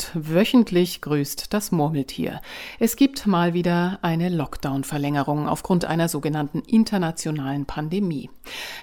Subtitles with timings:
[0.00, 2.40] Und wöchentlich grüßt das Murmeltier.
[2.78, 8.30] Es gibt mal wieder eine Lockdown-Verlängerung aufgrund einer sogenannten internationalen Pandemie.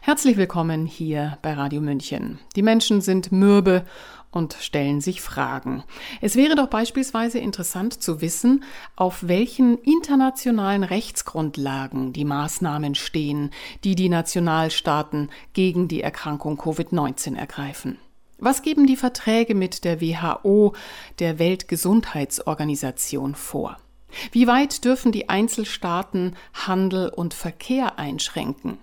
[0.04, 2.38] Herzlich willkommen hier bei Radio München.
[2.56, 3.84] Die Menschen sind mürbe
[4.30, 5.84] und stellen sich Fragen.
[6.22, 8.64] Es wäre doch beispielsweise interessant zu wissen,
[8.95, 13.50] auf welchen internationalen Rechtsgrundlagen die Maßnahmen stehen,
[13.84, 17.98] die die Nationalstaaten gegen die Erkrankung Covid-19 ergreifen.
[18.40, 20.73] Was geben die Verträge mit der WHO,
[21.20, 23.78] der Weltgesundheitsorganisation, vor?
[24.32, 28.78] Wie weit dürfen die Einzelstaaten Handel und Verkehr einschränken?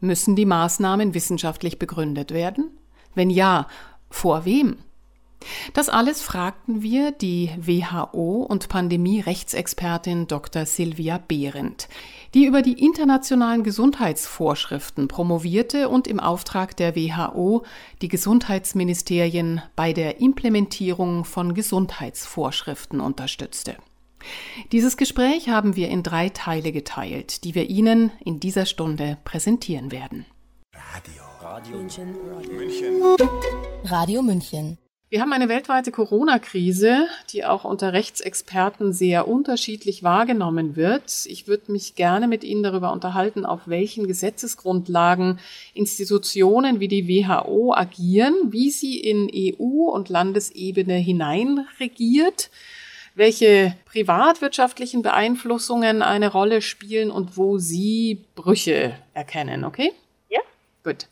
[0.00, 2.70] Müssen die Maßnahmen wissenschaftlich begründet werden?
[3.14, 3.68] Wenn ja,
[4.10, 4.78] vor wem?
[5.74, 10.66] Das alles fragten wir die WHO und Pandemie-Rechtsexpertin Dr.
[10.66, 11.88] Silvia Behrendt,
[12.34, 17.64] die über die internationalen Gesundheitsvorschriften promovierte und im Auftrag der WHO
[18.02, 23.76] die Gesundheitsministerien bei der Implementierung von Gesundheitsvorschriften unterstützte.
[24.72, 29.92] Dieses Gespräch haben wir in drei Teile geteilt, die wir Ihnen in dieser Stunde präsentieren
[29.92, 30.26] werden.
[30.74, 31.22] Radio.
[31.40, 32.16] Radio München.
[32.50, 33.02] München.
[33.84, 34.78] Radio München.
[35.08, 41.26] Wir haben eine weltweite Corona-Krise, die auch unter Rechtsexperten sehr unterschiedlich wahrgenommen wird.
[41.26, 45.38] Ich würde mich gerne mit Ihnen darüber unterhalten, auf welchen Gesetzesgrundlagen
[45.74, 52.50] Institutionen wie die WHO agieren, wie sie in EU- und Landesebene hineinregiert,
[53.14, 59.92] welche privatwirtschaftlichen Beeinflussungen eine Rolle spielen und wo Sie Brüche erkennen, okay?
[60.86, 61.08] Gut.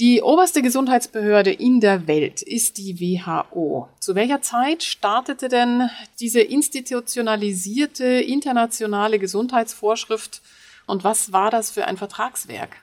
[0.00, 3.88] Die oberste Gesundheitsbehörde in der Welt ist die WHO.
[3.98, 5.88] Zu welcher Zeit startete denn
[6.20, 10.42] diese institutionalisierte internationale Gesundheitsvorschrift
[10.86, 12.76] und was war das für ein Vertragswerk?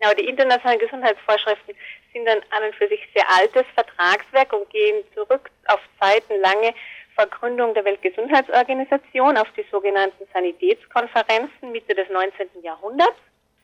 [0.00, 1.76] Genau, die internationalen Gesundheitsvorschriften
[2.12, 6.74] sind ein an und für sich sehr altes Vertragswerk und gehen zurück auf zeitenlange
[7.14, 12.48] Vergründung der Weltgesundheitsorganisation, auf die sogenannten Sanitätskonferenzen Mitte des 19.
[12.64, 13.14] Jahrhunderts.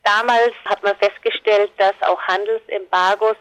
[0.05, 3.37] Damals hat man festgestellt, dass auch Handelsembargos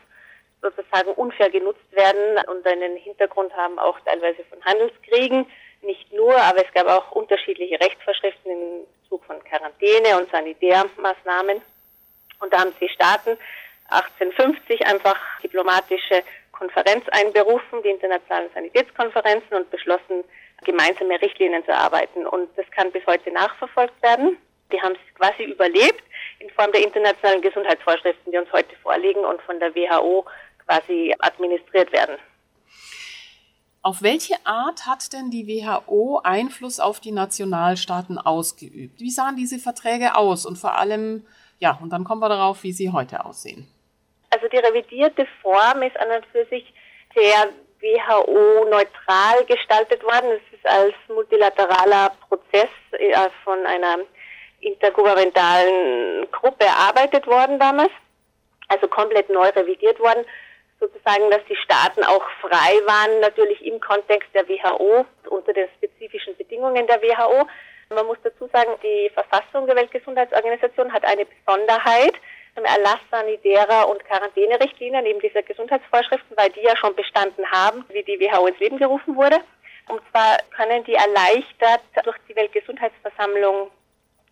[0.63, 5.47] sozusagen unfair genutzt werden und einen Hintergrund haben auch teilweise von Handelskriegen.
[5.83, 11.61] Nicht nur, aber es gab auch unterschiedliche Rechtsvorschriften im Zug von Quarantäne und Sanitärmaßnahmen.
[12.41, 13.37] Und da haben die Staaten
[13.91, 16.23] 1850 einfach diplomatische
[16.53, 20.25] Konferenz einberufen, die internationalen Sanitätskonferenzen und beschlossen,
[20.65, 22.27] gemeinsame Richtlinien zu erarbeiten.
[22.27, 24.39] Und das kann bis heute nachverfolgt werden.
[24.75, 26.03] Die haben es quasi überlebt
[26.41, 30.25] in Form der internationalen Gesundheitsvorschriften, die uns heute vorliegen und von der WHO
[30.67, 32.19] quasi administriert werden.
[33.83, 38.99] Auf welche Art hat denn die WHO Einfluss auf die Nationalstaaten ausgeübt?
[38.99, 41.25] Wie sahen diese Verträge aus und vor allem,
[41.61, 43.69] ja, und dann kommen wir darauf, wie sie heute aussehen.
[44.31, 46.73] Also die revidierte Form ist an und für sich
[47.15, 50.31] sehr WHO-neutral gestaltet worden.
[50.33, 53.99] Es ist als multilateraler Prozess äh, von einer
[54.65, 57.93] intergouvernementalen Gruppe erarbeitet worden damals,
[58.69, 60.25] also komplett neu revidiert worden,
[60.81, 66.37] sozusagen, dass die Staaten auch frei waren, natürlich im Kontext der WHO, unter den spezifischen
[66.37, 67.47] Bedingungen der WHO.
[67.91, 72.15] Man muss dazu sagen, die Verfassung der Weltgesundheitsorganisation hat eine Besonderheit
[72.55, 78.03] zum Erlass sanitärer und Quarantänerichtlinien, eben dieser Gesundheitsvorschriften, weil die ja schon bestanden haben, wie
[78.03, 79.39] die WHO ins Leben gerufen wurde.
[79.89, 83.71] Und zwar können die erleichtert durch die Weltgesundheitsversammlung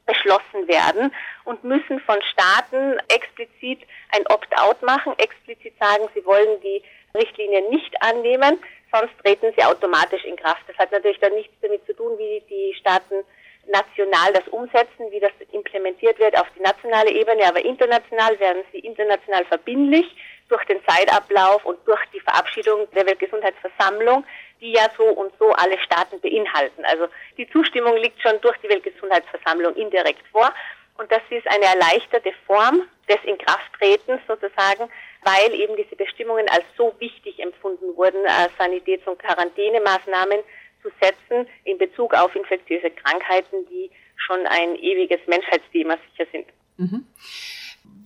[0.07, 1.13] beschlossen werden
[1.45, 3.81] und müssen von Staaten explizit
[4.11, 6.83] ein Opt-out machen, explizit sagen, sie wollen die
[7.15, 8.59] Richtlinien nicht annehmen,
[8.93, 10.63] sonst treten sie automatisch in Kraft.
[10.67, 13.25] Das hat natürlich dann nichts damit zu tun, wie die Staaten
[13.67, 18.81] national das umsetzen, wie das implementiert wird auf die nationale Ebene, aber international werden sie
[18.81, 20.07] international verbindlich
[20.49, 24.25] durch den Zeitablauf und durch die Verabschiedung der Weltgesundheitsversammlung
[24.63, 26.85] die ja so und so alle Staaten beinhalten.
[26.85, 30.55] Also die Zustimmung liegt schon durch die Weltgesundheitsversammlung indirekt vor.
[30.97, 34.89] Und das ist eine erleichterte Form des Inkrafttretens sozusagen,
[35.25, 40.39] weil eben diese Bestimmungen als so wichtig empfunden wurden, äh, Sanitäts- und Quarantänemaßnahmen
[40.81, 46.47] zu setzen in Bezug auf infektiöse Krankheiten, die schon ein ewiges Menschheitsthema sicher sind.
[46.77, 47.07] Mhm.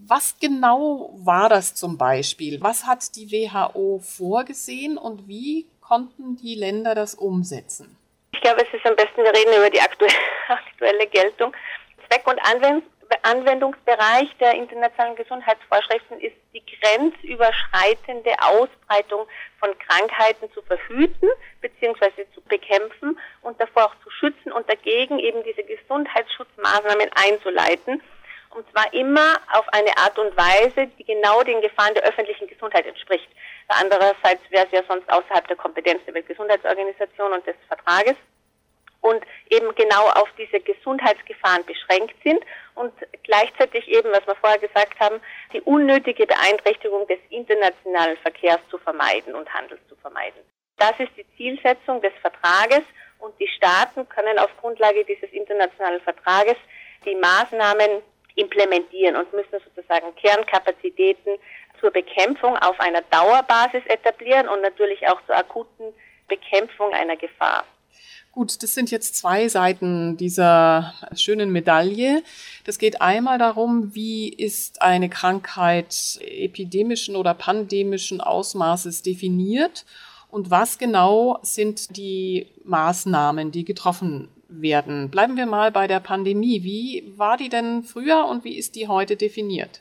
[0.08, 2.62] Was genau war das zum Beispiel?
[2.62, 7.96] Was hat die WHO vorgesehen und wie konnten die Länder das umsetzen?
[8.32, 11.52] Ich glaube, es ist am besten, wir reden über die aktuelle, Geltung.
[12.06, 12.38] Zweck und
[13.22, 19.26] Anwendungsbereich der internationalen Gesundheitsvorschriften ist die grenzüberschreitende Ausbreitung
[19.58, 21.28] von Krankheiten zu verhüten
[21.60, 22.26] bzw.
[22.32, 28.00] zu bekämpfen und davor auch zu schützen und dagegen eben diese Gesundheitsschutzmaßnahmen einzuleiten.
[28.50, 32.86] Und zwar immer auf eine Art und Weise, die genau den Gefahren der öffentlichen Gesundheit
[32.86, 33.28] entspricht.
[33.68, 38.16] Andererseits wäre es ja sonst außerhalb der Kompetenz der Weltgesundheitsorganisation und des Vertrages
[39.00, 42.42] und eben genau auf diese Gesundheitsgefahren beschränkt sind
[42.74, 45.20] und gleichzeitig eben, was wir vorher gesagt haben,
[45.52, 50.40] die unnötige Beeinträchtigung des internationalen Verkehrs zu vermeiden und Handels zu vermeiden.
[50.78, 52.82] Das ist die Zielsetzung des Vertrages
[53.18, 56.56] und die Staaten können auf Grundlage dieses internationalen Vertrages
[57.04, 58.02] die Maßnahmen
[58.36, 61.38] implementieren und müssen sozusagen Kernkapazitäten
[61.80, 65.92] zur Bekämpfung auf einer Dauerbasis etablieren und natürlich auch zur akuten
[66.28, 67.64] Bekämpfung einer Gefahr.
[68.32, 72.22] Gut, das sind jetzt zwei Seiten dieser schönen Medaille.
[72.64, 79.86] Das geht einmal darum, wie ist eine Krankheit epidemischen oder pandemischen Ausmaßes definiert
[80.36, 85.10] und was genau sind die Maßnahmen, die getroffen werden.
[85.10, 86.62] Bleiben wir mal bei der Pandemie.
[86.62, 89.80] Wie war die denn früher und wie ist die heute definiert?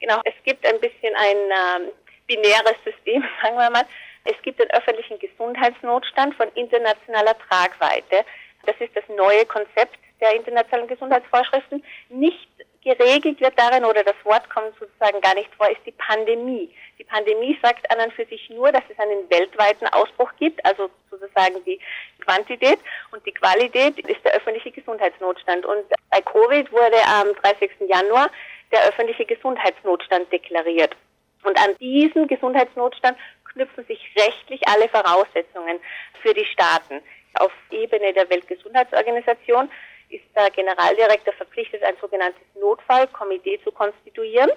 [0.00, 1.88] Genau, es gibt ein bisschen ein ähm,
[2.26, 3.84] binäres System, sagen wir mal.
[4.24, 8.24] Es gibt den öffentlichen Gesundheitsnotstand von internationaler Tragweite.
[8.64, 11.84] Das ist das neue Konzept der internationalen Gesundheitsvorschriften.
[12.08, 12.48] Nicht
[12.96, 16.70] geregelt wird darin oder das Wort kommt sozusagen gar nicht vor, ist die Pandemie.
[16.98, 20.90] Die Pandemie sagt an und für sich nur, dass es einen weltweiten Ausbruch gibt, also
[21.10, 21.80] sozusagen die
[22.20, 22.78] Quantität
[23.12, 25.66] und die Qualität ist der öffentliche Gesundheitsnotstand.
[25.66, 27.70] Und bei Covid wurde am 30.
[27.88, 28.30] Januar
[28.72, 30.96] der öffentliche Gesundheitsnotstand deklariert.
[31.44, 33.16] Und an diesen Gesundheitsnotstand
[33.52, 35.80] knüpfen sich rechtlich alle Voraussetzungen
[36.22, 37.00] für die Staaten.
[37.34, 39.70] Auf Ebene der Weltgesundheitsorganisation
[40.08, 44.50] ist der Generaldirektor verpflichtet, ein sogenanntes Notfallkomitee zu konstituieren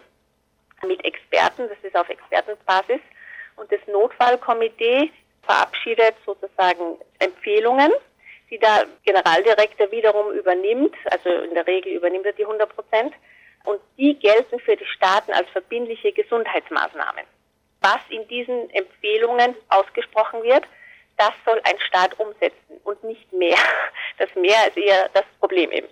[0.85, 3.01] mit Experten, das ist auf Expertenbasis.
[3.57, 5.11] Und das Notfallkomitee
[5.43, 7.91] verabschiedet sozusagen Empfehlungen,
[8.49, 13.13] die der Generaldirektor wiederum übernimmt, also in der Regel übernimmt er die 100 Prozent,
[13.63, 17.25] und die gelten für die Staaten als verbindliche Gesundheitsmaßnahmen.
[17.81, 20.63] Was in diesen Empfehlungen ausgesprochen wird,
[21.17, 23.57] das soll ein Staat umsetzen und nicht mehr.
[24.17, 25.87] Das mehr ist eher das Problem eben.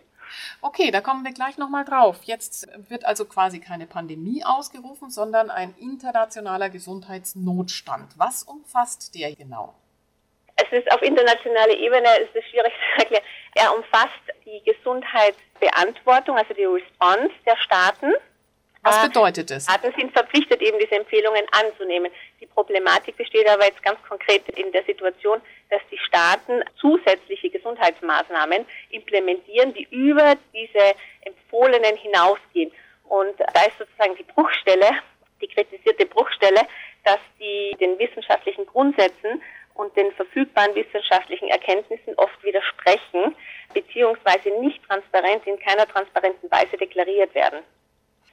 [0.62, 2.18] Okay, da kommen wir gleich nochmal drauf.
[2.24, 8.13] Jetzt wird also quasi keine Pandemie ausgerufen, sondern ein internationaler Gesundheitsnotstand.
[8.18, 9.74] Was umfasst der genau?
[10.57, 13.24] Es ist auf internationaler Ebene, es ist schwierig zu erklären.
[13.56, 18.13] Er umfasst die Gesundheitsbeantwortung, also die Response der Staaten
[18.81, 19.64] was bedeutet das?
[19.64, 22.12] Staaten sind verpflichtet, eben diese Empfehlungen anzunehmen.
[22.40, 28.66] Die Problematik besteht aber jetzt ganz konkret in der Situation, dass die Staaten zusätzliche Gesundheitsmaßnahmen
[28.92, 32.72] implementieren, die über diese empfohlenen hinausgehen.
[33.10, 34.90] Und da ist sozusagen die Bruchstelle,
[35.42, 36.62] die kritisierte Bruchstelle,
[37.04, 39.42] dass die den wissenschaftlichen Grundsätzen
[39.74, 43.36] und den verfügbaren wissenschaftlichen Erkenntnissen oft widersprechen,
[43.74, 47.64] beziehungsweise nicht transparent, in keiner transparenten Weise deklariert werden.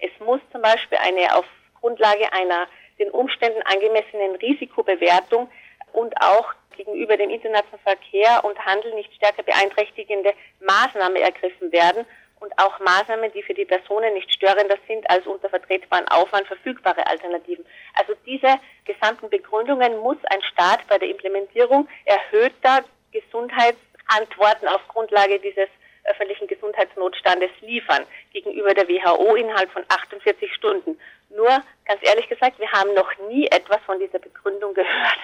[0.01, 1.45] Es muss zum Beispiel eine auf
[1.81, 2.67] Grundlage einer
[2.99, 5.51] den Umständen angemessenen Risikobewertung
[5.93, 12.05] und auch gegenüber dem internationalen Verkehr und Handel nicht stärker beeinträchtigende Maßnahmen ergriffen werden
[12.41, 17.07] und auch Maßnahmen, die für die Personen nicht störender sind als unter vertretbaren Aufwand verfügbare
[17.07, 17.65] Alternativen.
[17.95, 25.69] Also diese gesamten Begründungen muss ein Staat bei der Implementierung erhöhter Gesundheitsantworten auf Grundlage dieses
[26.07, 30.99] öffentlichen Gesundheitsnotstandes liefern gegenüber der WHO innerhalb von 48 Stunden.
[31.31, 31.49] Nur,
[31.85, 35.19] ganz ehrlich gesagt, wir haben noch nie etwas von dieser Begründung gehört.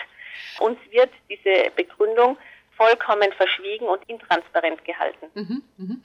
[0.60, 2.36] Uns wird diese Begründung
[2.76, 5.26] vollkommen verschwiegen und intransparent gehalten.
[5.34, 5.96] Mhm, mh.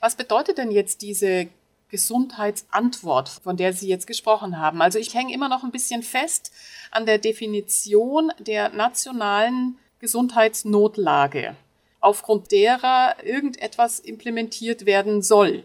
[0.00, 1.48] Was bedeutet denn jetzt diese
[1.90, 4.80] Gesundheitsantwort, von der Sie jetzt gesprochen haben?
[4.80, 6.52] Also ich hänge immer noch ein bisschen fest
[6.90, 11.54] an der Definition der nationalen Gesundheitsnotlage
[12.02, 15.64] aufgrund derer irgendetwas implementiert werden soll.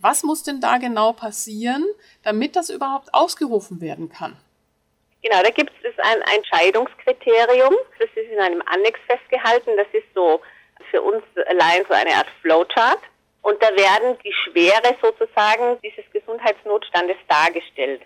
[0.00, 1.84] Was muss denn da genau passieren,
[2.22, 4.36] damit das überhaupt ausgerufen werden kann?
[5.22, 7.74] Genau, da gibt es ein Entscheidungskriterium.
[7.98, 9.76] Das ist in einem Annex festgehalten.
[9.76, 10.40] Das ist so
[10.90, 13.00] für uns allein so eine Art Flowchart.
[13.42, 18.02] Und da werden die Schwere sozusagen dieses Gesundheitsnotstandes dargestellt.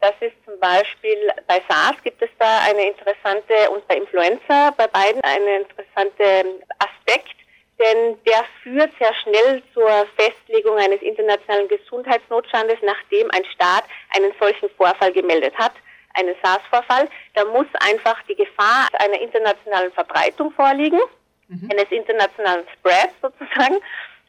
[0.00, 4.86] Das ist zum Beispiel bei SARS gibt es da eine interessante und bei Influenza bei
[4.86, 7.36] beiden eine interessante Aspekt,
[7.78, 13.84] denn der führt sehr schnell zur Festlegung eines internationalen Gesundheitsnotstandes, nachdem ein Staat
[14.16, 15.72] einen solchen Vorfall gemeldet hat,
[16.14, 17.08] einen SARS-Vorfall.
[17.34, 21.00] Da muss einfach die Gefahr einer internationalen Verbreitung vorliegen,
[21.48, 21.68] mhm.
[21.70, 23.76] eines internationalen Spreads sozusagen.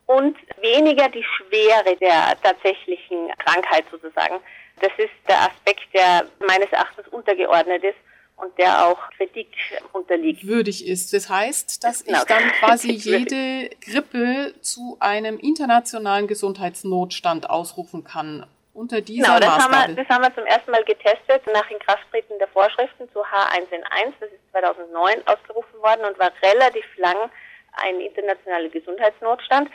[0.07, 4.39] und weniger die Schwere der tatsächlichen Krankheit sozusagen.
[4.81, 7.97] Das ist der Aspekt, der meines Erachtens untergeordnet ist
[8.41, 9.47] und der auch Kritik
[9.93, 10.45] unterliegt.
[10.45, 11.13] Würdig ist.
[11.13, 12.19] Das heißt, dass genau.
[12.19, 18.45] ich dann quasi jede Grippe zu einem internationalen Gesundheitsnotstand ausrufen kann.
[18.73, 19.75] Unter dieser genau, das Maßgabe.
[19.75, 24.13] haben, wir, das haben wir zum ersten Mal getestet nach Inkrafttreten der Vorschriften zu H1N1.
[24.19, 27.29] Das ist 2009 ausgerufen worden und war relativ lang
[27.73, 29.69] ein internationaler Gesundheitsnotstand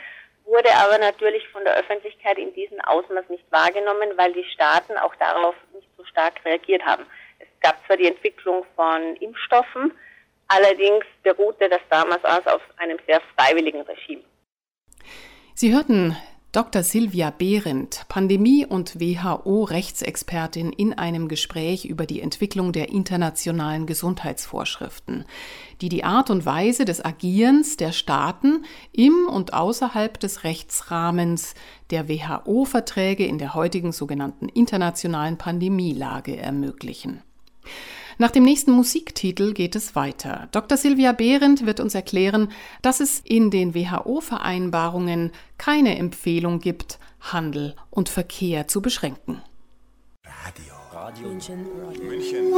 [0.47, 5.13] wurde aber natürlich von der Öffentlichkeit in diesem Ausmaß nicht wahrgenommen, weil die Staaten auch
[5.15, 7.05] darauf nicht so stark reagiert haben.
[7.39, 9.91] Es gab zwar die Entwicklung von Impfstoffen,
[10.47, 14.23] allerdings beruhte das damals auf einem sehr freiwilligen Regime.
[15.53, 16.15] Sie hörten
[16.53, 16.81] Dr.
[16.81, 25.25] Silvia Behrendt, Pandemie- und WHO-Rechtsexpertin in einem Gespräch über die Entwicklung der internationalen Gesundheitsvorschriften,
[25.81, 28.63] die die Art und Weise des Agierens der Staaten
[28.93, 31.53] im und außerhalb des Rechtsrahmens
[31.89, 37.21] der WHO-Verträge in der heutigen sogenannten internationalen Pandemielage ermöglichen.
[38.19, 40.47] Nach dem nächsten Musiktitel geht es weiter.
[40.51, 40.77] Dr.
[40.77, 48.09] Silvia Behrendt wird uns erklären, dass es in den WHO-Vereinbarungen keine Empfehlung gibt, Handel und
[48.09, 49.41] Verkehr zu beschränken.
[50.25, 50.73] Radio.
[50.91, 51.65] Radio München.
[52.01, 52.53] München.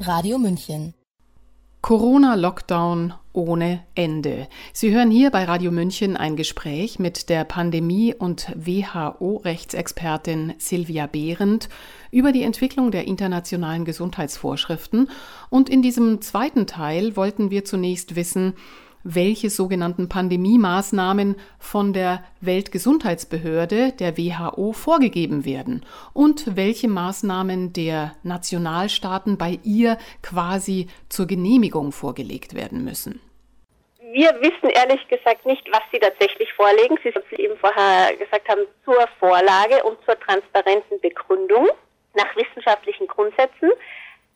[0.00, 0.94] Radio München.
[1.82, 4.46] Corona-Lockdown ohne Ende.
[4.72, 11.68] Sie hören hier bei Radio München ein Gespräch mit der Pandemie- und WHO-Rechtsexpertin Silvia Behrendt
[12.12, 15.10] über die Entwicklung der internationalen Gesundheitsvorschriften.
[15.50, 18.54] Und in diesem zweiten Teil wollten wir zunächst wissen,
[19.04, 29.38] welche sogenannten Pandemie-Maßnahmen von der Weltgesundheitsbehörde, der WHO, vorgegeben werden und welche Maßnahmen der Nationalstaaten
[29.38, 33.20] bei ihr quasi zur Genehmigung vorgelegt werden müssen.
[34.12, 36.98] Wir wissen ehrlich gesagt nicht, was Sie tatsächlich vorlegen.
[37.02, 41.70] Sie, Sie eben vorher gesagt haben, zur Vorlage und zur transparenten Begründung
[42.14, 43.70] nach wissenschaftlichen Grundsätzen.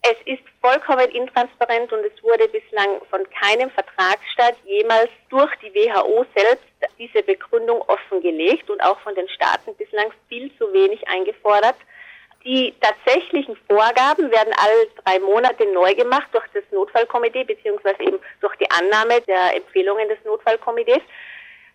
[0.08, 6.24] Es ist vollkommen intransparent und es wurde bislang von keinem Vertragsstaat jemals durch die WHO
[6.36, 6.64] selbst
[6.96, 11.74] diese Begründung offengelegt und auch von den Staaten bislang viel zu wenig eingefordert.
[12.44, 18.54] Die tatsächlichen Vorgaben werden alle drei Monate neu gemacht durch das Notfallkomitee beziehungsweise eben durch
[18.56, 21.02] die Annahme der Empfehlungen des Notfallkomitees.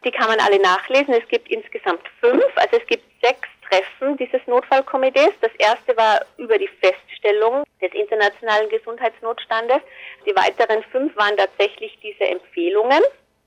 [0.06, 1.14] Die kann man alle nachlesen.
[1.14, 5.32] Es gibt insgesamt fünf, also es gibt sechs Treffen dieses Notfallkomitees.
[5.40, 9.80] Das erste war über die Feststellung des internationalen Gesundheitsnotstandes.
[10.26, 13.02] Die weiteren fünf waren tatsächlich diese Empfehlungen.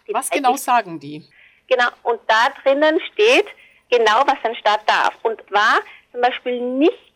[0.09, 1.23] Die was genau sagen die?
[1.69, 3.47] Genau, und da drinnen steht
[3.91, 5.15] genau, was ein Staat darf.
[5.23, 5.81] Und zwar
[6.13, 7.13] zum Beispiel nicht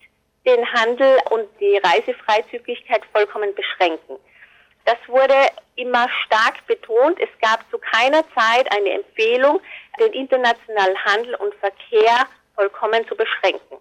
[0.46, 4.16] den Handel und die Reisefreizügigkeit vollkommen beschränken.
[4.84, 5.34] Das wurde
[5.76, 7.20] immer stark betont.
[7.20, 9.60] Es gab zu keiner Zeit eine Empfehlung,
[10.00, 12.26] den internationalen Handel und Verkehr
[12.58, 13.78] vollkommen zu beschränken.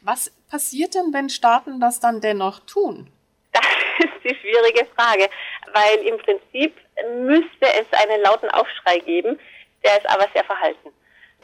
[0.00, 3.12] Was passiert denn, wenn Staaten das dann dennoch tun?
[3.52, 3.66] Das
[3.98, 5.28] ist die schwierige Frage,
[5.72, 6.74] weil im Prinzip
[7.18, 9.38] müsste es einen lauten Aufschrei geben,
[9.84, 10.90] der ist aber sehr verhalten.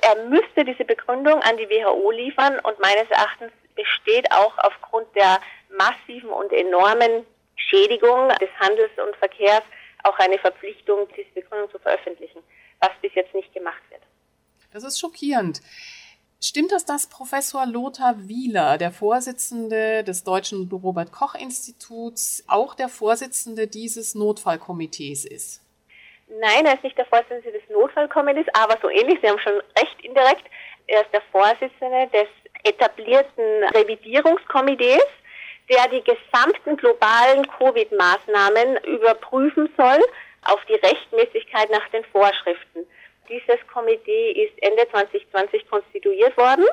[0.00, 5.41] Er müsste diese Begründung an die WHO liefern und meines Erachtens besteht auch aufgrund der
[5.76, 7.26] massiven und enormen
[7.57, 9.62] Schädigung des Handels und Verkehrs
[10.05, 12.43] auch eine Verpflichtung, diese Begründung zu veröffentlichen,
[12.81, 14.02] was bis jetzt nicht gemacht wird.
[14.73, 15.61] Das ist schockierend.
[16.44, 22.88] Stimmt es, dass Professor Lothar Wieler, der Vorsitzende des Deutschen Robert Koch Instituts, auch der
[22.88, 25.62] Vorsitzende dieses Notfallkomitees ist?
[26.40, 29.96] Nein, er ist nicht der Vorsitzende des Notfallkomitees, aber so ähnlich, Sie haben schon recht
[30.02, 30.42] indirekt,
[30.88, 32.26] er ist der Vorsitzende des
[32.64, 35.06] etablierten Revidierungskomitees,
[35.70, 40.00] der die gesamten globalen Covid-Maßnahmen überprüfen soll
[40.46, 42.84] auf die Rechtmäßigkeit nach den Vorschriften.
[43.29, 46.67] Dieses Komitee ist Ende 2020 konstituiert worden,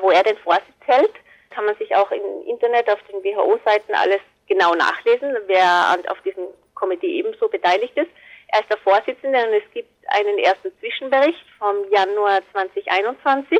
[0.00, 1.12] wo er den Vorsitz hält.
[1.50, 6.48] Kann man sich auch im Internet auf den WHO-Seiten alles genau nachlesen, wer auf diesem
[6.74, 8.10] Komitee ebenso beteiligt ist.
[8.48, 13.58] Er ist der Vorsitzende und es gibt einen ersten Zwischenbericht vom Januar 2021.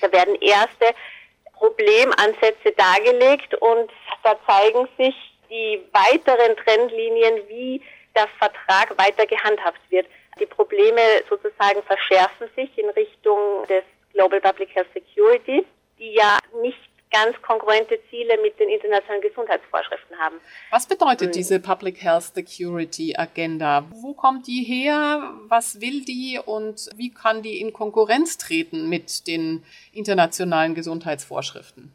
[0.00, 0.94] Da werden erste
[1.54, 3.90] Problemansätze dargelegt und
[4.22, 5.14] da zeigen sich
[5.50, 7.82] die weiteren Trendlinien, wie
[8.14, 10.06] der Vertrag weiter gehandhabt wird.
[10.40, 15.64] Die Probleme sozusagen verschärfen sich in Richtung des Global Public Health Security,
[15.98, 16.78] die ja nicht
[17.10, 20.36] ganz konkurrente Ziele mit den internationalen Gesundheitsvorschriften haben.
[20.70, 23.86] Was bedeutet diese Public Health Security Agenda?
[23.90, 25.34] Wo kommt die her?
[25.48, 31.92] Was will die und wie kann die in Konkurrenz treten mit den internationalen Gesundheitsvorschriften?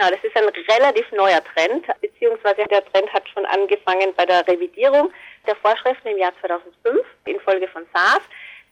[0.00, 4.46] Na, das ist ein relativ neuer Trend, beziehungsweise der Trend hat schon angefangen bei der
[4.46, 5.12] Revidierung
[5.44, 8.22] der Vorschriften im Jahr 2005 infolge von SARS.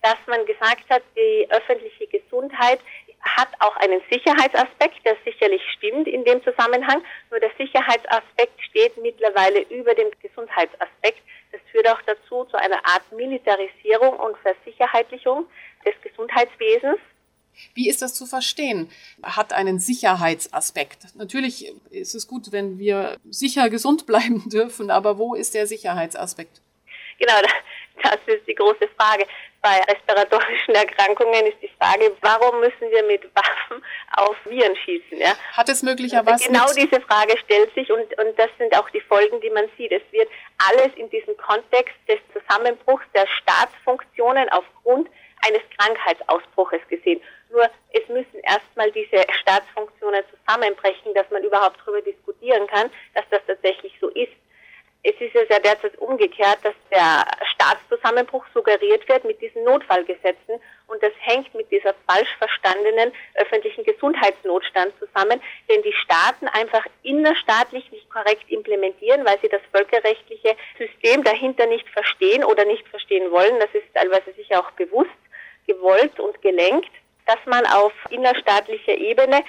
[0.03, 2.79] dass man gesagt hat, die öffentliche Gesundheit
[3.23, 7.03] hat auch einen Sicherheitsaspekt, der sicherlich stimmt in dem Zusammenhang.
[7.31, 11.21] Nur der Sicherheitsaspekt steht mittlerweile über dem Gesundheitsaspekt.
[11.51, 15.47] Das führt auch dazu zu einer Art Militarisierung und Versicherheitlichung
[15.85, 17.01] des Gesundheitswesens.
[17.75, 18.91] Wie ist das zu verstehen?
[19.23, 21.15] Hat einen Sicherheitsaspekt.
[21.15, 26.61] Natürlich ist es gut, wenn wir sicher gesund bleiben dürfen, aber wo ist der Sicherheitsaspekt?
[27.19, 27.35] Genau,
[28.03, 29.27] das ist die große Frage.
[29.63, 33.83] Bei respiratorischen Erkrankungen ist die Frage, warum müssen wir mit Waffen
[34.17, 35.19] auf Viren schießen?
[35.19, 35.35] Ja?
[35.53, 36.47] Hat es möglicherweise.
[36.47, 39.91] Genau diese Frage stellt sich und, und das sind auch die Folgen, die man sieht.
[39.91, 45.09] Es wird alles in diesem Kontext des Zusammenbruchs der Staatsfunktionen aufgrund
[45.45, 47.21] eines Krankheitsausbruches gesehen.
[47.51, 53.41] Nur es müssen erstmal diese Staatsfunktionen zusammenbrechen, dass man überhaupt darüber diskutieren kann, dass das
[53.47, 54.33] tatsächlich so ist.
[55.09, 57.25] Es ist ja sehr derzeit umgekehrt, dass der
[57.55, 64.93] Staatszusammenbruch suggeriert wird mit diesen Notfallgesetzen und das hängt mit dieser falsch verstandenen öffentlichen Gesundheitsnotstand
[64.99, 71.67] zusammen, den die Staaten einfach innerstaatlich nicht korrekt implementieren, weil sie das völkerrechtliche System dahinter
[71.67, 73.61] nicht verstehen oder nicht verstehen wollen.
[73.61, 75.11] Das ist teilweise sicher auch bewusst
[75.69, 76.91] gewollt und gelenkt,
[77.27, 79.43] dass man auf innerstaatlicher Ebene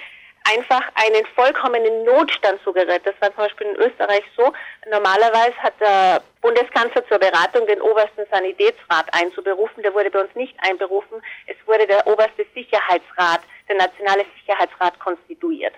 [0.44, 3.04] einfach einen vollkommenen Notstand suggeriert.
[3.04, 4.52] Das war zum Beispiel in Österreich so.
[4.90, 9.82] Normalerweise hat der Bundeskanzler zur Beratung den obersten Sanitätsrat einzuberufen.
[9.82, 11.20] Der wurde bei uns nicht einberufen.
[11.46, 15.74] Es wurde der oberste Sicherheitsrat, der nationale Sicherheitsrat konstituiert.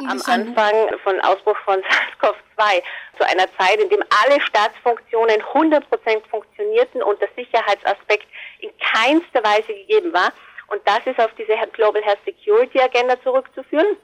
[0.00, 1.80] Am Anfang von Ausbruch von
[2.20, 2.82] SARS-CoV-2
[3.18, 5.82] zu einer Zeit, in dem alle Staatsfunktionen 100%
[6.28, 8.26] funktionierten und der Sicherheitsaspekt
[8.58, 10.32] in keinster Weise gegeben war.
[10.70, 13.96] Und das ist auf diese Global Health Security Agenda zurückzuführen.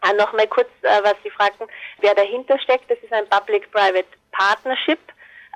[0.00, 1.66] Ah, Nochmal kurz, äh, was Sie fragten,
[2.00, 2.90] wer dahinter steckt.
[2.90, 5.00] Das ist ein Public-Private Partnership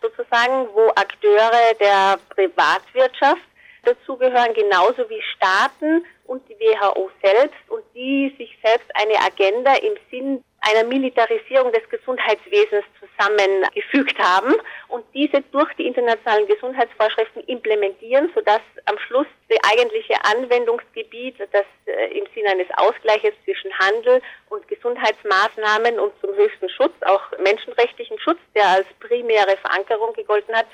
[0.00, 3.42] sozusagen, wo Akteure der Privatwirtschaft
[3.85, 9.95] dazugehören, genauso wie Staaten und die WHO selbst und die sich selbst eine Agenda im
[10.10, 14.54] Sinn einer Militarisierung des Gesundheitswesens zusammengefügt haben
[14.88, 22.16] und diese durch die internationalen Gesundheitsvorschriften implementieren, sodass am Schluss das eigentliche Anwendungsgebiet, das äh,
[22.16, 28.38] im Sinne eines Ausgleiches zwischen Handel und Gesundheitsmaßnahmen und zum höchsten Schutz, auch menschenrechtlichen Schutz,
[28.54, 30.66] der als primäre Verankerung gegolten hat,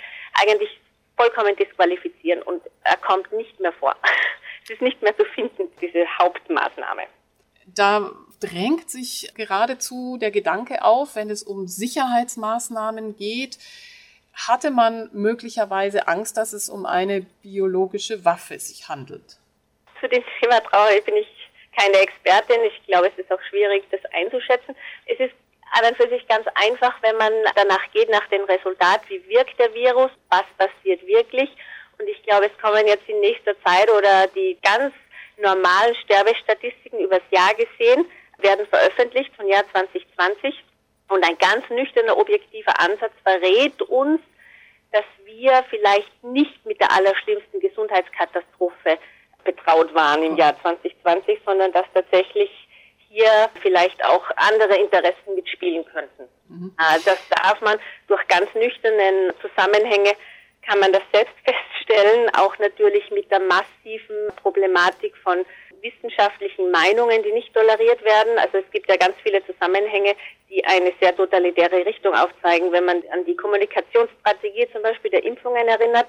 [0.42, 0.78] eigentlich
[1.16, 3.96] vollkommen disqualifizieren und er kommt nicht mehr vor.
[4.64, 7.04] Es ist nicht mehr zu finden, diese Hauptmaßnahme.
[7.68, 13.58] Da drängt sich geradezu der Gedanke auf, wenn es um Sicherheitsmaßnahmen geht,
[14.34, 19.38] hatte man möglicherweise Angst, dass es um eine biologische Waffe sich handelt?
[20.00, 21.28] Zu dem Thema Trauer bin ich
[21.76, 22.62] keine Expertin.
[22.62, 24.76] Ich glaube, es ist auch schwierig, das einzuschätzen.
[25.06, 25.34] Es ist
[25.72, 29.58] an und für sich ganz einfach, wenn man danach geht, nach dem Resultat, wie wirkt
[29.58, 31.50] der Virus, was passiert wirklich.
[31.98, 34.94] Und ich glaube, es kommen jetzt in nächster Zeit oder die ganz
[35.36, 38.06] normalen Sterbestatistiken übers Jahr gesehen,
[38.38, 40.54] werden veröffentlicht von Jahr 2020.
[41.08, 44.20] Und ein ganz nüchterner, objektiver Ansatz verrät uns,
[44.92, 48.98] dass wir vielleicht nicht mit der allerschlimmsten Gesundheitskatastrophe
[49.44, 52.50] betraut waren im Jahr 2020, sondern dass tatsächlich
[53.08, 56.28] hier vielleicht auch andere Interessen mitspielen könnten.
[56.48, 56.74] Mhm.
[56.76, 60.12] Ah, das darf man durch ganz nüchternen Zusammenhänge
[60.68, 65.44] kann man das selbst feststellen, auch natürlich mit der massiven Problematik von
[65.82, 68.38] wissenschaftlichen Meinungen, die nicht toleriert werden.
[68.38, 70.14] Also es gibt ja ganz viele Zusammenhänge,
[70.50, 72.72] die eine sehr totalitäre Richtung aufzeigen.
[72.72, 76.08] Wenn man an die Kommunikationsstrategie zum Beispiel der Impfungen erinnert,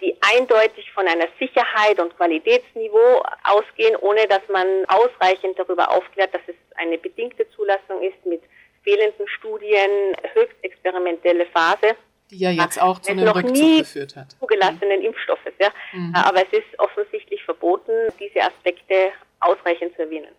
[0.00, 6.42] die eindeutig von einer Sicherheit und Qualitätsniveau ausgehen, ohne dass man ausreichend darüber aufklärt, dass
[6.46, 8.42] es eine bedingte Zulassung ist mit
[8.82, 11.96] fehlenden Studien, höchst experimentelle Phase.
[12.30, 14.36] Die ja jetzt auch zu einem Rückzug geführt hat.
[14.38, 15.02] Zugelassenen.
[15.02, 15.70] Impfstoffes, ja.
[15.92, 16.14] Mhm.
[16.14, 18.94] Aber es ist offensichtlich verboten, diese Aspekte
[19.40, 20.30] ausreichend zu erwähnen.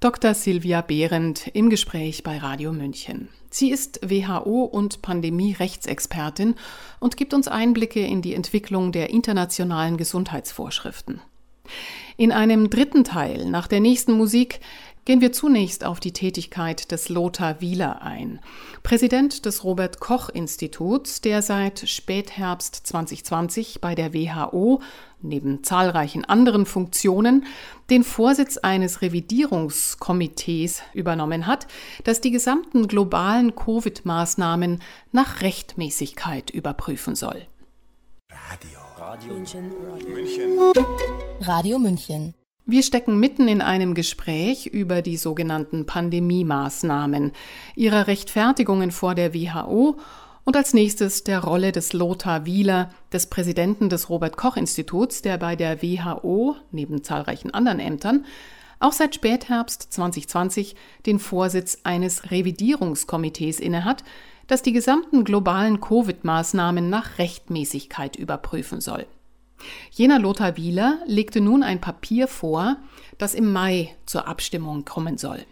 [0.00, 0.34] Dr.
[0.34, 3.30] Silvia Behrendt im Gespräch bei Radio München.
[3.50, 6.54] Sie ist WHO- und Pandemie-Rechtsexpertin
[7.00, 11.20] und gibt uns Einblicke in die Entwicklung der internationalen Gesundheitsvorschriften.
[12.16, 14.60] In einem dritten Teil, nach der nächsten Musik,
[15.08, 18.40] Gehen wir zunächst auf die Tätigkeit des Lothar Wieler ein,
[18.82, 24.82] Präsident des Robert Koch Instituts, der seit Spätherbst 2020 bei der WHO
[25.22, 27.46] neben zahlreichen anderen Funktionen
[27.88, 31.68] den Vorsitz eines Revidierungskomitees übernommen hat,
[32.04, 37.46] das die gesamten globalen Covid-Maßnahmen nach Rechtmäßigkeit überprüfen soll.
[38.30, 38.78] Radio.
[38.98, 39.72] Radio München.
[39.90, 40.58] Radio München.
[41.40, 42.34] Radio München.
[42.70, 47.32] Wir stecken mitten in einem Gespräch über die sogenannten Pandemie-Maßnahmen,
[47.76, 49.96] ihrer Rechtfertigungen vor der WHO
[50.44, 55.38] Und als nächstes der Rolle des Lothar Wieler, des Präsidenten des Robert Koch Instituts, der
[55.38, 58.26] bei der WHO neben zahlreichen anderen Ämtern
[58.80, 60.76] auch seit Spätherbst 2020
[61.06, 64.04] den Vorsitz eines Revidierungskomitees innehat,
[64.46, 69.06] das die gesamten globalen Covid-Maßnahmen nach Rechtmäßigkeit überprüfen soll.
[69.90, 72.76] Jener Lothar Wieler legte nun ein Papier vor,
[73.18, 75.44] das im Mai zur Abstimmung kommen soll.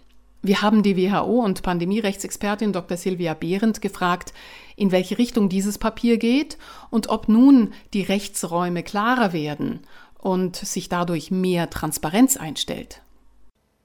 [0.42, 2.96] Wir haben die WHO und Pandemierechtsexpertin Dr.
[2.96, 4.32] Silvia Behrendt gefragt,
[4.76, 6.56] in welche Richtung dieses Papier geht
[6.90, 9.84] und ob nun die Rechtsräume klarer werden
[10.18, 13.02] und sich dadurch mehr Transparenz einstellt.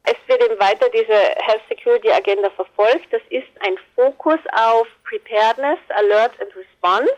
[0.04, 3.08] Es wird eben weiter diese Health Security Agenda verfolgt.
[3.12, 7.14] Das ist ein Fokus auf Preparedness, Alert and Response,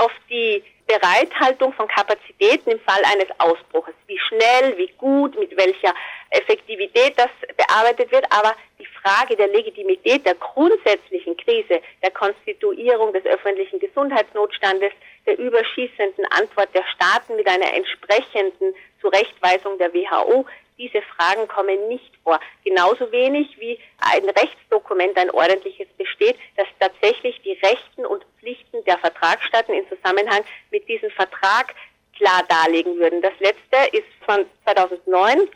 [0.00, 3.94] auf die Bereithaltung von Kapazitäten im Fall eines Ausbruches.
[4.06, 5.92] Wie schnell, wie gut, mit welcher
[6.30, 8.24] Effektivität das bearbeitet wird.
[8.30, 14.92] Aber die Frage der Legitimität der grundsätzlichen Krise, der Konstituierung des öffentlichen Gesundheitsnotstandes,
[15.26, 20.46] der überschießenden Antwort der Staaten mit einer entsprechenden Zurechtweisung der WHO,
[20.78, 22.38] diese Fragen kommen nicht vor.
[22.64, 28.98] Genauso wenig wie ein Rechtsdokument, ein ordentliches besteht, das tatsächlich die Rechten und Pflichten der
[28.98, 31.74] Vertragsstaaten in Zusammenhang mit diesem Vertrag
[32.16, 33.22] klar darlegen würden.
[33.22, 35.48] Das letzte ist von 2009,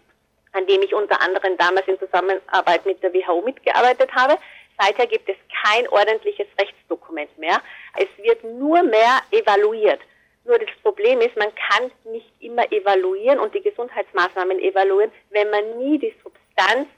[0.53, 4.39] an dem ich unter anderem damals in Zusammenarbeit mit der WHO mitgearbeitet habe.
[4.79, 7.61] Seither gibt es kein ordentliches Rechtsdokument mehr.
[7.97, 10.01] Es wird nur mehr evaluiert.
[10.45, 15.79] Nur das Problem ist, man kann nicht immer evaluieren und die Gesundheitsmaßnahmen evaluieren, wenn man
[15.79, 16.89] nie die Substanz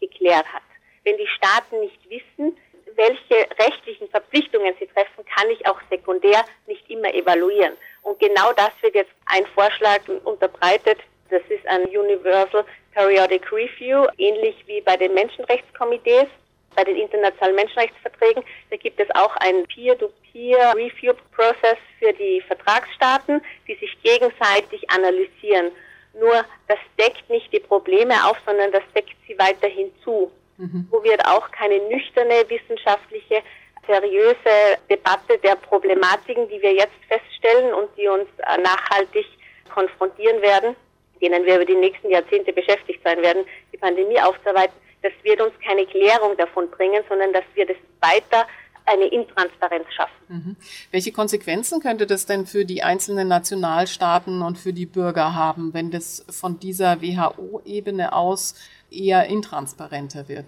[0.00, 0.62] geklärt hat.
[1.04, 2.56] Wenn die Staaten nicht wissen,
[2.96, 7.76] welche rechtlichen Verpflichtungen sie treffen, kann ich auch sekundär nicht immer evaluieren.
[8.02, 10.98] Und genau das wird jetzt ein Vorschlag unterbreitet.
[11.30, 16.28] Das ist ein Universal Periodic Review, ähnlich wie bei den Menschenrechtskomitees,
[16.74, 18.42] bei den internationalen Menschenrechtsverträgen.
[18.70, 24.88] Da gibt es auch ein Peer-to-Peer Peer Review Process für die Vertragsstaaten, die sich gegenseitig
[24.90, 25.70] analysieren.
[26.18, 30.30] Nur das deckt nicht die Probleme auf, sondern das deckt sie weiterhin zu.
[30.56, 30.86] Mhm.
[30.90, 33.42] Wo wird auch keine nüchterne wissenschaftliche,
[33.86, 39.26] seriöse Debatte der Problematiken, die wir jetzt feststellen und die uns äh, nachhaltig
[39.72, 40.76] konfrontieren werden,
[41.20, 45.52] denen wir über die nächsten Jahrzehnte beschäftigt sein werden, die Pandemie aufzuarbeiten, das wird uns
[45.64, 48.46] keine Klärung davon bringen, sondern das wird es weiter
[48.86, 50.12] eine Intransparenz schaffen.
[50.28, 50.56] Mhm.
[50.90, 55.90] Welche Konsequenzen könnte das denn für die einzelnen Nationalstaaten und für die Bürger haben, wenn
[55.90, 58.54] das von dieser WHO-Ebene aus
[58.90, 60.46] eher intransparenter wird?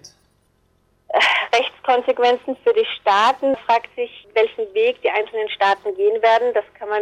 [1.09, 1.19] Äh,
[1.55, 6.53] Rechtskonsequenzen für die Staaten fragt sich, welchen Weg die einzelnen Staaten gehen werden.
[6.53, 7.01] Das kann man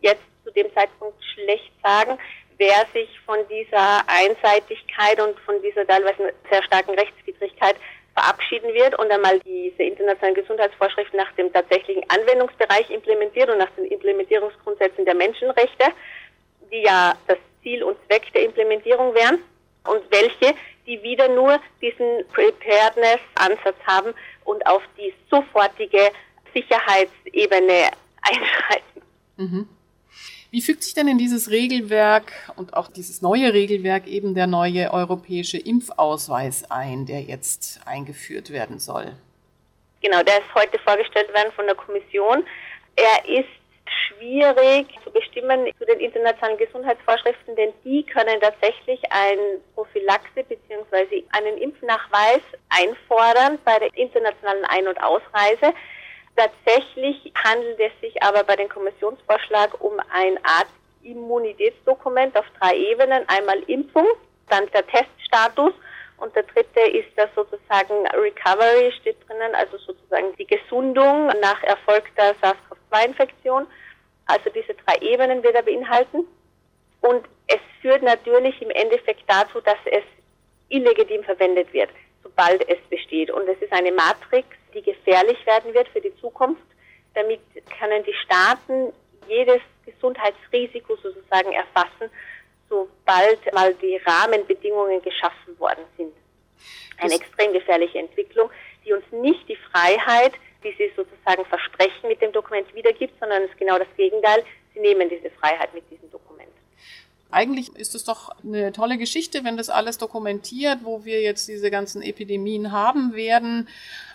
[0.00, 2.18] jetzt zu dem Zeitpunkt schlecht sagen.
[2.58, 7.76] Wer sich von dieser Einseitigkeit und von dieser teilweise sehr starken Rechtswidrigkeit
[8.14, 13.86] verabschieden wird und einmal diese internationalen Gesundheitsvorschriften nach dem tatsächlichen Anwendungsbereich implementiert und nach den
[13.86, 15.86] Implementierungsgrundsätzen der Menschenrechte,
[16.70, 19.40] die ja das Ziel und Zweck der Implementierung wären,
[19.86, 20.54] und welche,
[20.86, 24.14] die wieder nur diesen Preparedness-Ansatz haben
[24.44, 26.10] und auf die sofortige
[26.54, 27.90] Sicherheitsebene
[28.22, 29.02] einschreiten.
[29.36, 29.68] Mhm.
[30.54, 34.92] Wie fügt sich denn in dieses Regelwerk und auch dieses neue Regelwerk eben der neue
[34.92, 39.16] europäische Impfausweis ein, der jetzt eingeführt werden soll?
[40.00, 42.44] Genau, der ist heute vorgestellt worden von der Kommission.
[42.94, 43.48] Er ist
[44.06, 49.38] schwierig zu bestimmen zu den internationalen Gesundheitsvorschriften, denn die können tatsächlich ein
[49.74, 51.24] Prophylaxe bzw.
[51.32, 55.74] einen Impfnachweis einfordern bei der internationalen Ein- und Ausreise.
[56.36, 60.66] Tatsächlich handelt es sich aber bei dem Kommissionsvorschlag um eine Art
[61.02, 63.22] Immunitätsdokument auf drei Ebenen.
[63.28, 64.06] Einmal Impfung,
[64.48, 65.72] dann der Teststatus
[66.16, 72.34] und der dritte ist das sozusagen Recovery, steht drinnen, also sozusagen die Gesundung nach erfolgter
[72.42, 73.66] SARS-CoV-2-Infektion.
[74.26, 76.26] Also diese drei Ebenen wird er beinhalten.
[77.00, 80.04] Und es führt natürlich im Endeffekt dazu, dass es
[80.68, 81.90] illegitim verwendet wird,
[82.22, 83.30] sobald es besteht.
[83.30, 86.62] Und es ist eine Matrix, die gefährlich werden wird für die Zukunft.
[87.14, 87.40] Damit
[87.78, 88.92] können die Staaten
[89.28, 92.10] jedes Gesundheitsrisiko sozusagen erfassen,
[92.68, 96.12] sobald mal die Rahmenbedingungen geschaffen worden sind.
[96.98, 98.50] Eine extrem gefährliche Entwicklung,
[98.84, 100.32] die uns nicht die Freiheit,
[100.62, 104.44] wie sie sozusagen versprechen, mit dem Dokument wiedergibt, sondern es ist genau das Gegenteil.
[104.72, 106.53] Sie nehmen diese Freiheit mit diesem Dokument.
[107.34, 111.70] Eigentlich ist es doch eine tolle Geschichte, wenn das alles dokumentiert, wo wir jetzt diese
[111.70, 113.68] ganzen Epidemien haben werden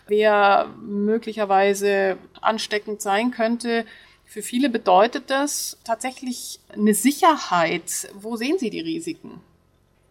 [0.10, 3.86] wer möglicherweise ansteckend sein könnte.
[4.26, 8.10] Für viele bedeutet das tatsächlich eine Sicherheit.
[8.14, 9.42] Wo sehen Sie die Risiken?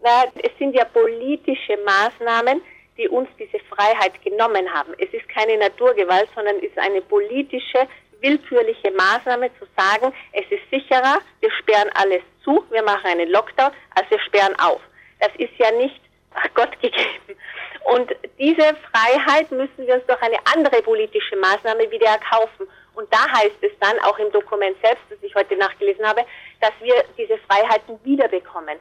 [0.03, 2.63] Na, es sind ja politische Maßnahmen,
[2.97, 4.93] die uns diese Freiheit genommen haben.
[4.99, 7.87] Es ist keine Naturgewalt, sondern es ist eine politische,
[8.21, 13.71] willkürliche Maßnahme zu sagen, es ist sicherer, wir sperren alles zu, wir machen einen Lockdown,
[13.95, 14.81] als wir sperren auf.
[15.21, 16.01] Das ist ja nicht
[16.35, 17.37] ach Gott gegeben.
[17.85, 22.69] Und diese Freiheit müssen wir uns durch eine andere politische Maßnahme wieder erkaufen.
[22.95, 26.25] Und da heißt es dann auch im Dokument selbst, das ich heute nachgelesen habe,
[26.61, 28.79] dass wir diese Freiheiten wiederbekommen.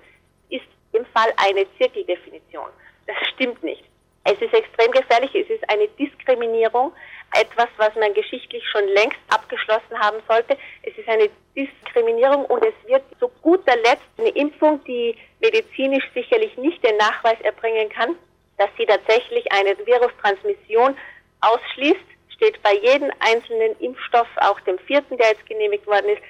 [0.49, 2.69] Ist im Fall eine Zirkeldefinition.
[3.05, 3.83] Das stimmt nicht.
[4.23, 6.91] Es ist extrem gefährlich, es ist eine Diskriminierung,
[7.33, 10.57] etwas, was man geschichtlich schon längst abgeschlossen haben sollte.
[10.83, 16.55] Es ist eine Diskriminierung und es wird zu guter Letzt eine Impfung, die medizinisch sicherlich
[16.57, 18.15] nicht den Nachweis erbringen kann,
[18.57, 20.97] dass sie tatsächlich eine Virustransmission
[21.41, 26.21] ausschließt, steht bei jedem einzelnen Impfstoff, auch dem vierten, der jetzt genehmigt worden ist,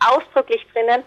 [0.00, 1.02] ausdrücklich drinnen,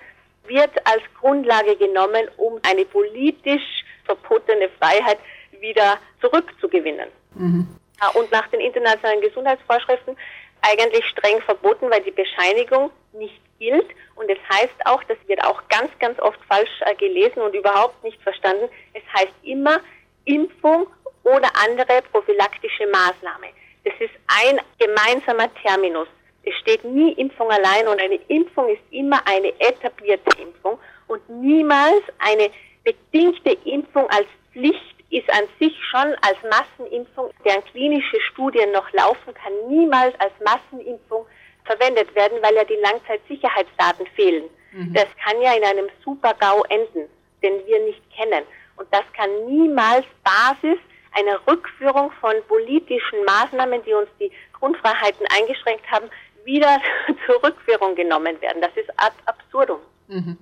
[0.46, 5.20] wird als Grundlage genommen, um eine politisch verbotene Freiheit
[5.60, 7.10] wieder zurückzugewinnen.
[7.36, 7.68] Mhm.
[8.14, 10.16] Und nach den internationalen Gesundheitsvorschriften
[10.62, 13.88] eigentlich streng verboten, weil die Bescheinigung nicht gilt.
[14.16, 18.04] Und es heißt auch, das wird auch ganz, ganz oft falsch äh, gelesen und überhaupt
[18.04, 18.70] nicht verstanden.
[18.94, 19.80] Es heißt immer
[20.26, 20.88] Impfung
[21.24, 23.48] oder andere prophylaktische Maßnahme.
[23.84, 26.08] Das ist ein gemeinsamer Terminus.
[26.44, 32.04] Es steht nie Impfung allein und eine Impfung ist immer eine etablierte Impfung und niemals
[32.20, 32.50] eine
[32.84, 39.34] bedingte Impfung als Pflicht ist an sich schon als Massenimpfung, deren klinische Studien noch laufen,
[39.34, 41.26] kann niemals als Massenimpfung
[41.66, 44.46] verwendet werden, weil ja die Langzeitsicherheitsdaten fehlen.
[44.72, 44.94] Mhm.
[44.94, 47.10] Das kann ja in einem Super-GAU enden,
[47.42, 48.44] den wir nicht kennen.
[48.78, 50.80] Und das kann niemals Basis
[51.12, 56.10] einer Rückführung von politischen Maßnahmen, die uns die Grundfreiheiten eingeschränkt haben,
[56.46, 56.80] wieder
[57.26, 58.62] zur Rückführung genommen werden.
[58.62, 59.80] Das ist ad absurdum.
[60.08, 60.38] Mhm.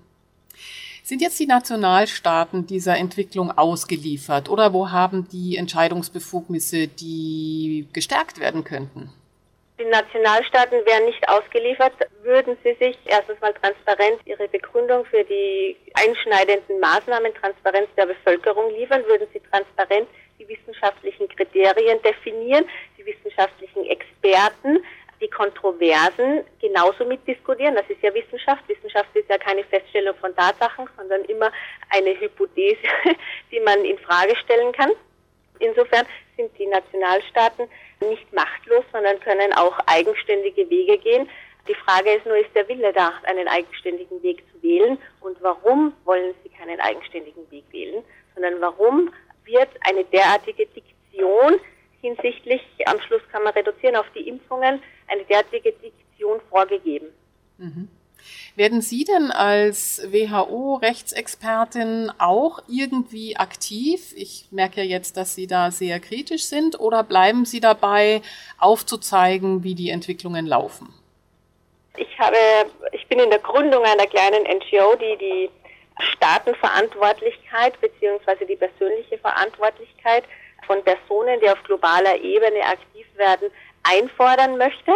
[1.07, 8.65] Sind jetzt die Nationalstaaten dieser Entwicklung ausgeliefert oder wo haben die Entscheidungsbefugnisse, die gestärkt werden
[8.65, 9.09] könnten?
[9.79, 11.93] Die Nationalstaaten wären nicht ausgeliefert,
[12.23, 18.69] würden sie sich erstens mal transparent ihre Begründung für die einschneidenden Maßnahmen, Transparenz der Bevölkerung
[18.75, 22.65] liefern, würden sie transparent die wissenschaftlichen Kriterien definieren,
[22.97, 24.83] die wissenschaftlichen Experten
[25.19, 27.75] die Kontroversen genauso mitdiskutieren.
[27.75, 28.67] Das ist ja Wissenschaft.
[28.67, 31.51] Wissenschaft ist ja keine Feststellung von Tatsachen, sondern immer
[31.89, 32.77] eine Hypothese,
[33.51, 34.91] die man in Frage stellen kann.
[35.59, 37.67] Insofern sind die Nationalstaaten
[38.01, 41.27] nicht machtlos, sondern können auch eigenständige Wege gehen.
[41.67, 44.97] Die Frage ist nur, ist der Wille da, einen eigenständigen Weg zu wählen?
[45.19, 48.03] Und warum wollen sie keinen eigenständigen Weg wählen?
[48.35, 49.11] Sondern warum
[49.43, 51.59] wird eine derartige Diktion
[52.07, 57.07] hinsichtlich, am Schluss kann man reduzieren auf die Impfungen, eine derartige Diktion vorgegeben.
[57.57, 57.89] Mhm.
[58.55, 64.13] Werden Sie denn als WHO-Rechtsexpertin auch irgendwie aktiv?
[64.15, 66.79] Ich merke ja jetzt, dass Sie da sehr kritisch sind.
[66.79, 68.21] Oder bleiben Sie dabei,
[68.57, 70.93] aufzuzeigen, wie die Entwicklungen laufen?
[71.97, 72.37] Ich, habe,
[72.91, 75.49] ich bin in der Gründung einer kleinen NGO, die die
[75.99, 78.45] Staatenverantwortlichkeit bzw.
[78.45, 80.23] die persönliche Verantwortlichkeit
[80.67, 83.49] von Personen, die auf globaler Ebene aktiv werden,
[83.83, 84.91] einfordern möchte.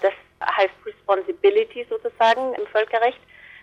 [0.00, 0.12] Das
[0.42, 3.20] heißt Responsibility sozusagen im Völkerrecht.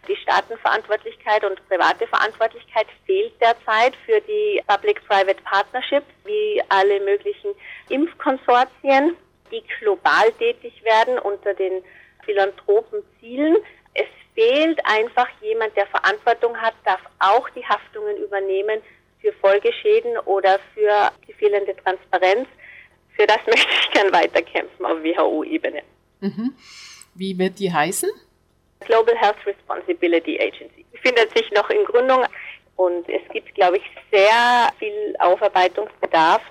[0.07, 7.51] Die Staatenverantwortlichkeit und private Verantwortlichkeit fehlt derzeit für die Public-Private Partnerships, wie alle möglichen
[7.89, 9.15] Impfkonsortien,
[9.51, 11.83] die global tätig werden unter den
[12.25, 13.57] philanthropen Zielen.
[13.93, 18.81] Es fehlt einfach jemand, der Verantwortung hat, darf auch die Haftungen übernehmen
[19.21, 22.47] für Folgeschäden oder für die fehlende Transparenz
[23.15, 25.83] für das möchte ich gern weiterkämpfen auf WHO-Ebene.
[26.21, 26.55] Mhm.
[27.15, 28.09] Wie wird die heißen?
[28.81, 30.85] Global Health Responsibility Agency.
[30.91, 32.25] Die findet sich noch in Gründung
[32.77, 36.41] und es gibt, glaube ich, sehr viel Aufarbeitungsbedarf,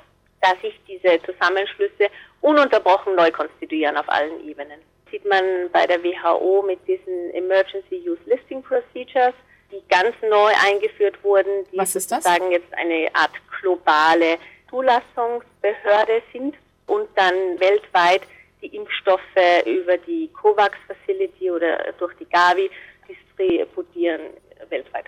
[0.40, 2.08] da sich diese Zusammenschlüsse
[2.40, 4.80] ununterbrochen neu konstituieren auf allen Ebenen.
[5.04, 9.34] Das sieht man bei der WHO mit diesen Emergency Use Listing Procedures,
[9.70, 12.24] die ganz neu eingeführt wurden, die Was ist das?
[12.24, 16.54] sozusagen jetzt eine Art globale Zulassungsbehörde sind
[16.86, 18.22] und dann weltweit
[18.62, 19.20] die Impfstoffe
[19.64, 22.70] über die COVAX Facility oder durch die Gavi
[23.08, 24.20] distributieren
[24.68, 25.06] weltweit.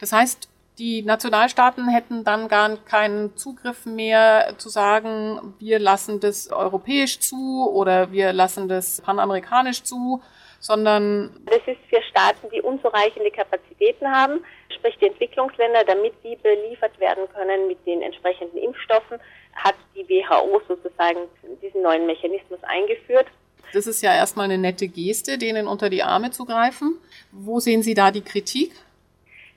[0.00, 6.50] Das heißt, die Nationalstaaten hätten dann gar keinen Zugriff mehr zu sagen, wir lassen das
[6.50, 10.22] europäisch zu oder wir lassen das panamerikanisch zu,
[10.62, 11.30] sondern.
[11.46, 14.42] Das ist für Staaten, die unzureichende Kapazitäten haben,
[14.74, 19.18] sprich die Entwicklungsländer, damit die beliefert werden können mit den entsprechenden Impfstoffen,
[19.54, 21.20] hat die WHO sozusagen
[21.60, 23.26] diesen neuen Mechanismus eingeführt.
[23.74, 26.98] Das ist ja erstmal eine nette Geste, denen unter die Arme zu greifen.
[27.32, 28.72] Wo sehen Sie da die Kritik?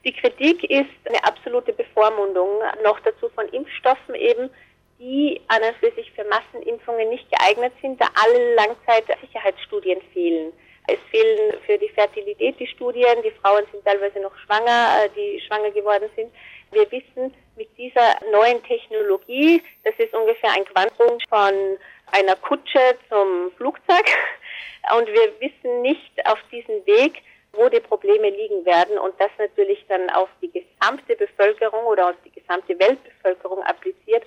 [0.04, 2.48] Die Kritik ist eine absolute Bevormundung,
[2.84, 4.50] noch dazu von Impfstoffen eben,
[4.98, 10.52] die an und für sich für Massenimpfungen nicht geeignet sind, da alle Langzeitsicherheitsstudien fehlen.
[10.88, 15.40] Es fehlen für die Fertilität die Studien, die Frauen sind teilweise noch schwanger, äh, die
[15.40, 16.32] schwanger geworden sind.
[16.70, 21.78] Wir wissen mit dieser neuen Technologie, das ist ungefähr ein Quantum von
[22.12, 24.06] einer Kutsche zum Flugzeug.
[24.96, 27.22] Und wir wissen nicht auf diesem Weg,
[27.52, 32.16] wo die Probleme liegen werden und das natürlich dann auf die gesamte Bevölkerung oder auf
[32.24, 34.24] die gesamte Weltbevölkerung appliziert,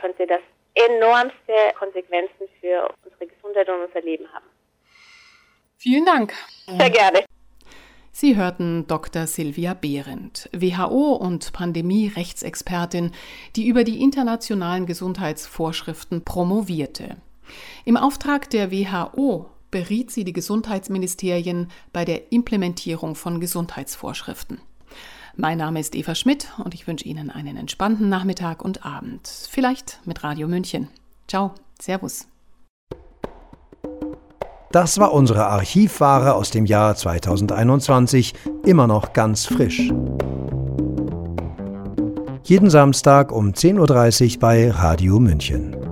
[0.00, 0.40] könnte das
[0.74, 4.46] enormste Konsequenzen für unsere Gesundheit und unser Leben haben.
[5.82, 6.34] Vielen Dank.
[6.66, 7.24] Sehr gerne.
[8.12, 9.26] Sie hörten Dr.
[9.26, 13.12] Silvia Behrendt, WHO- und Pandemie-Rechtsexpertin,
[13.56, 17.16] die über die internationalen Gesundheitsvorschriften promovierte.
[17.86, 24.60] Im Auftrag der WHO beriet sie die Gesundheitsministerien bei der Implementierung von Gesundheitsvorschriften.
[25.34, 29.26] Mein Name ist Eva Schmidt und ich wünsche Ihnen einen entspannten Nachmittag und Abend.
[29.48, 30.88] Vielleicht mit Radio München.
[31.26, 32.29] Ciao, Servus.
[34.72, 39.92] Das war unsere Archivware aus dem Jahr 2021, immer noch ganz frisch.
[42.44, 45.89] Jeden Samstag um 10.30 Uhr bei Radio München.